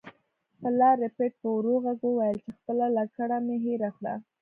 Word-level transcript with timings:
پلار 0.59 0.95
ربیټ 1.03 1.33
په 1.41 1.47
ورو 1.55 1.75
غږ 1.85 1.99
وویل 2.03 2.37
چې 2.45 2.49
خپله 2.57 2.85
لکړه 2.97 3.37
مې 3.45 3.57
هیره 3.65 3.89
کړه 3.97 4.13